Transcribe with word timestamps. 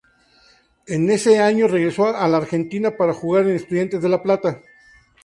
En 0.87 1.11
ese 1.11 1.37
año 1.41 1.67
regresó 1.67 2.07
a 2.17 2.27
la 2.27 2.37
Argentina 2.37 2.97
para 2.97 3.13
jugar 3.13 3.43
en 3.43 3.55
Estudiantes 3.55 4.01
de 4.01 4.09
La 4.09 4.23
Plata. 4.23 4.59